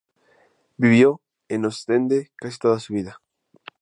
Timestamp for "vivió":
0.77-1.21